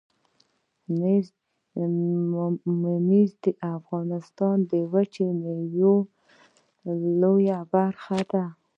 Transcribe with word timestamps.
ممیز 2.81 3.31
د 3.43 3.45
افغانستان 3.77 4.55
د 4.71 4.73
وچې 4.93 5.27
میوې 5.41 5.93
لویه 7.21 7.59
برخه 7.73 8.19
ده 8.31 8.45